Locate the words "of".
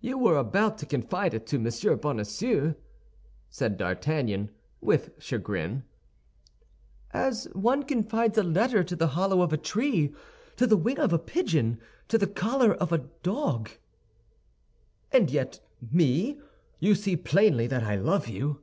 9.42-9.52, 10.98-11.12, 12.72-12.90